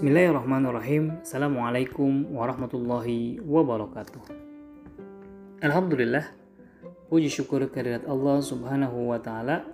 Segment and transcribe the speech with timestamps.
[0.00, 1.20] Bismillahirrahmanirrahim.
[1.20, 4.32] Assalamualaikum warahmatullahi wabarakatuh.
[5.60, 6.24] Alhamdulillah.
[7.12, 9.68] Puji syukur kehadirat Allah Subhanahu wa taala.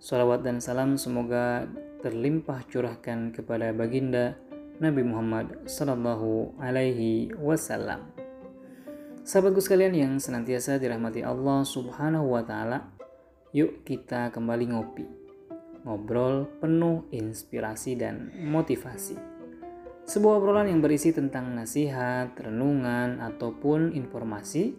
[0.00, 1.68] Salawat dan salam semoga
[2.00, 4.40] terlimpah curahkan kepada baginda
[4.80, 8.08] Nabi Muhammad sallallahu alaihi wasallam.
[9.20, 12.88] Sahabatku sekalian yang senantiasa dirahmati Allah Subhanahu wa taala,
[13.52, 15.04] yuk kita kembali ngopi.
[15.84, 19.36] Ngobrol penuh inspirasi dan motivasi.
[20.08, 24.72] Sebuah obrolan yang berisi tentang nasihat, renungan, ataupun informasi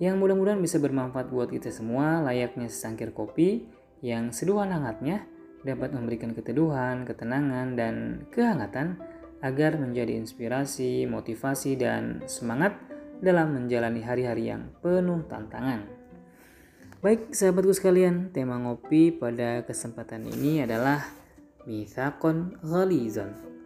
[0.00, 3.68] yang mudah-mudahan bisa bermanfaat buat kita semua layaknya sesangkir kopi
[4.00, 5.28] yang seduhan hangatnya
[5.68, 8.96] dapat memberikan keteduhan, ketenangan, dan kehangatan
[9.44, 12.80] agar menjadi inspirasi, motivasi, dan semangat
[13.20, 15.84] dalam menjalani hari-hari yang penuh tantangan.
[17.04, 21.04] Baik sahabatku sekalian, tema ngopi pada kesempatan ini adalah
[21.68, 23.59] Mithakon Ghalizon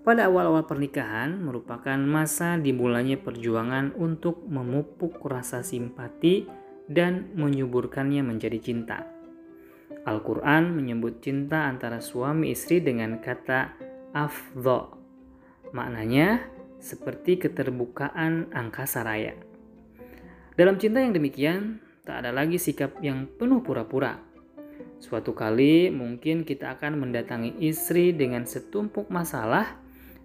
[0.00, 6.48] pada awal-awal pernikahan merupakan masa dimulainya perjuangan untuk memupuk rasa simpati
[6.88, 9.04] dan menyuburkannya menjadi cinta.
[10.08, 13.76] Al-Quran menyebut cinta antara suami istri dengan kata
[14.16, 14.96] afdho.
[15.76, 16.48] Maknanya
[16.80, 19.36] seperti keterbukaan angkasa raya.
[20.56, 24.16] Dalam cinta yang demikian, tak ada lagi sikap yang penuh pura-pura.
[25.00, 29.80] Suatu kali mungkin kita akan mendatangi istri dengan setumpuk masalah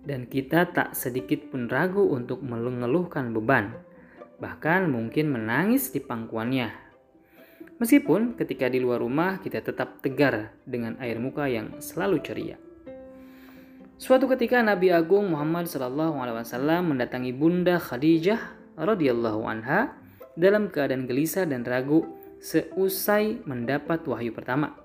[0.06, 3.74] dan kita tak sedikit pun ragu untuk mengeluhkan beban,
[4.38, 6.70] bahkan mungkin menangis di pangkuannya.
[7.76, 12.56] Meskipun ketika di luar rumah kita tetap tegar dengan air muka yang selalu ceria.
[14.00, 16.16] Suatu ketika Nabi Agung Muhammad SAW
[16.84, 18.40] mendatangi Bunda Khadijah
[18.80, 19.96] radhiyallahu anha
[20.36, 22.04] dalam keadaan gelisah dan ragu
[22.44, 24.76] seusai mendapat wahyu pertama.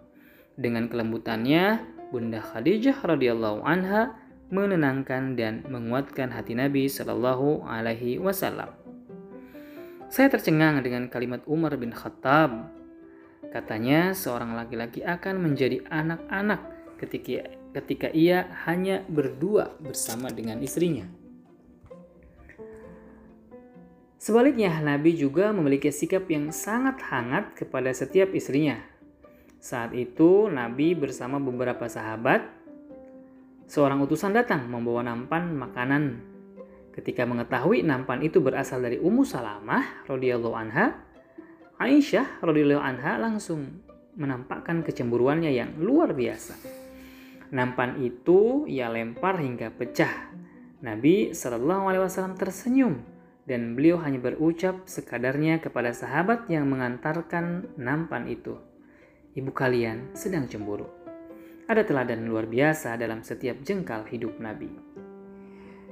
[0.55, 4.15] Dengan kelembutannya, Bunda Khadijah radhiyallahu anha
[4.51, 8.75] menenangkan dan menguatkan hati Nabi Shallallahu Alaihi Wasallam.
[10.11, 12.67] Saya tercengang dengan kalimat Umar bin Khattab.
[13.55, 16.61] Katanya seorang laki-laki akan menjadi anak-anak
[16.99, 21.07] ketika ketika ia hanya berdua bersama dengan istrinya.
[24.21, 28.77] Sebaliknya, Nabi juga memiliki sikap yang sangat hangat kepada setiap istrinya.
[29.57, 32.60] Saat itu, Nabi bersama beberapa sahabat
[33.71, 36.27] seorang utusan datang membawa nampan makanan.
[36.91, 40.99] Ketika mengetahui nampan itu berasal dari Ummu Salamah radhiyallahu anha,
[41.79, 43.87] Aisyah radhiyallahu anha langsung
[44.19, 46.59] menampakkan kecemburuannya yang luar biasa.
[47.55, 50.35] Nampan itu ia lempar hingga pecah.
[50.83, 53.07] Nabi Shallallahu Alaihi Wasallam tersenyum
[53.47, 58.59] dan beliau hanya berucap sekadarnya kepada sahabat yang mengantarkan nampan itu.
[59.39, 61.00] Ibu kalian sedang cemburu.
[61.71, 64.75] Ada teladan luar biasa dalam setiap jengkal hidup Nabi.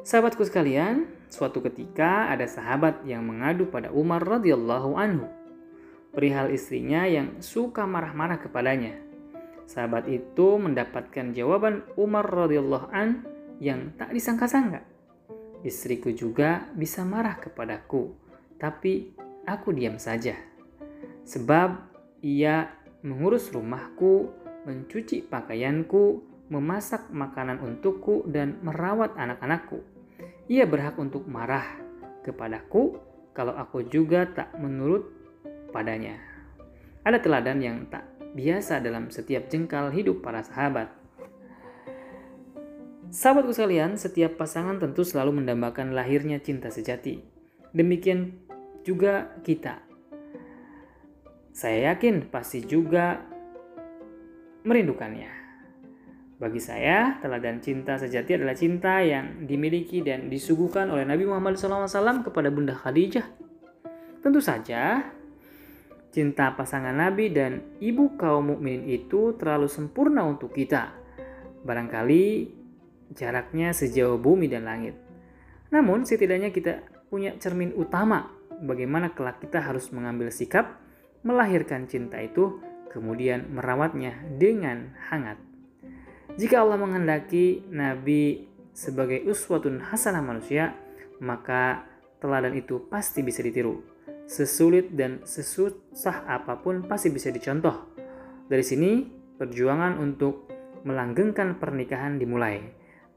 [0.02, 5.30] Sahabatku sekalian, suatu ketika ada sahabat yang mengadu pada Umar radhiyallahu anhu
[6.10, 8.98] perihal istrinya yang suka marah-marah kepadanya.
[9.70, 13.22] Sahabat itu mendapatkan jawaban Umar radhiyallahu an
[13.62, 14.82] yang tak disangka-sangka.
[15.62, 18.18] Istriku juga bisa marah kepadaku,
[18.58, 19.14] tapi
[19.46, 20.34] aku diam saja.
[21.22, 21.86] Sebab
[22.26, 22.66] ia
[23.06, 29.84] mengurus rumahku mencuci pakaianku, memasak makanan untukku, dan merawat anak-anakku.
[30.48, 31.76] Ia berhak untuk marah
[32.24, 32.98] kepadaku
[33.36, 35.06] kalau aku juga tak menurut
[35.70, 36.18] padanya.
[37.04, 38.04] Ada teladan yang tak
[38.34, 40.90] biasa dalam setiap jengkal hidup para sahabat.
[43.08, 47.24] Sahabatku sekalian, setiap pasangan tentu selalu mendambakan lahirnya cinta sejati.
[47.72, 48.36] Demikian
[48.84, 49.80] juga kita.
[51.56, 53.24] Saya yakin pasti juga
[54.68, 55.32] merindukannya.
[56.38, 62.22] Bagi saya, teladan cinta sejati adalah cinta yang dimiliki dan disuguhkan oleh Nabi Muhammad SAW
[62.22, 63.26] kepada Bunda Khadijah.
[64.22, 65.02] Tentu saja,
[66.14, 70.94] cinta pasangan Nabi dan ibu kaum mukminin itu terlalu sempurna untuk kita.
[71.66, 72.54] Barangkali
[73.18, 74.94] jaraknya sejauh bumi dan langit.
[75.74, 78.30] Namun, setidaknya kita punya cermin utama
[78.62, 80.78] bagaimana kelak kita harus mengambil sikap
[81.22, 82.62] melahirkan cinta itu
[82.92, 85.38] kemudian merawatnya dengan hangat.
[86.38, 90.70] Jika Allah menghendaki Nabi sebagai uswatun hasanah manusia,
[91.18, 91.82] maka
[92.22, 93.82] teladan itu pasti bisa ditiru.
[94.28, 97.90] Sesulit dan sesusah apa pun pasti bisa dicontoh.
[98.46, 99.02] Dari sini,
[99.34, 100.46] perjuangan untuk
[100.86, 102.62] melanggengkan pernikahan dimulai.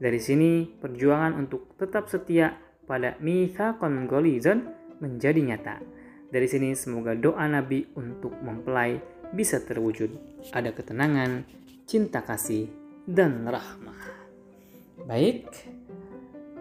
[0.02, 2.58] Dari sini, perjuangan untuk tetap setia
[2.90, 4.66] pada mithaqon golizon
[4.98, 5.78] menjadi nyata.
[6.32, 8.98] Dari sini, semoga doa Nabi untuk mempelai
[9.32, 10.12] bisa terwujud.
[10.52, 11.48] Ada ketenangan,
[11.88, 12.68] cinta kasih,
[13.08, 14.00] dan rahmah.
[15.08, 15.48] Baik,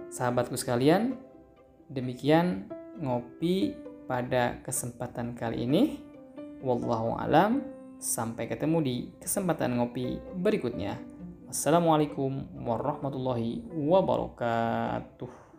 [0.09, 1.19] sahabatku sekalian,
[1.91, 3.75] demikian ngopi
[4.07, 5.83] pada kesempatan kali ini.
[6.63, 7.61] Wallahu alam.
[8.01, 10.97] Sampai ketemu di kesempatan ngopi berikutnya.
[11.53, 15.50] Assalamualaikum warahmatullahi wabarakatuh.